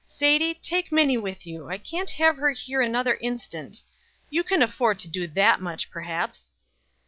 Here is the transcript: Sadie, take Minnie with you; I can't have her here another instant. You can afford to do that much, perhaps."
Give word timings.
Sadie, 0.03 0.55
take 0.55 0.91
Minnie 0.91 1.19
with 1.19 1.45
you; 1.45 1.69
I 1.69 1.77
can't 1.77 2.09
have 2.09 2.35
her 2.37 2.49
here 2.53 2.81
another 2.81 3.17
instant. 3.21 3.83
You 4.31 4.43
can 4.43 4.63
afford 4.63 4.97
to 4.97 5.07
do 5.07 5.27
that 5.27 5.61
much, 5.61 5.91
perhaps." 5.91 6.55